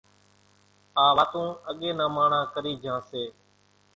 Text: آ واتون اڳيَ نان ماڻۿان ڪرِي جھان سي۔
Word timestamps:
آ 1.03 1.05
واتون 1.17 1.47
اڳيَ 1.69 1.89
نان 1.99 2.11
ماڻۿان 2.15 2.43
ڪرِي 2.53 2.73
جھان 2.81 2.99
سي۔ 3.09 3.23